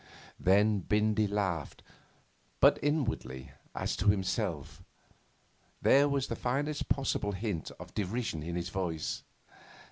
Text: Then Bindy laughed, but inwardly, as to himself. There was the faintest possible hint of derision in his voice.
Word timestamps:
Then 0.39 0.79
Bindy 0.79 1.27
laughed, 1.27 1.83
but 2.59 2.79
inwardly, 2.81 3.51
as 3.75 3.95
to 3.97 4.07
himself. 4.07 4.81
There 5.79 6.09
was 6.09 6.25
the 6.25 6.35
faintest 6.35 6.89
possible 6.89 7.33
hint 7.33 7.69
of 7.79 7.93
derision 7.93 8.41
in 8.41 8.55
his 8.55 8.69
voice. 8.69 9.21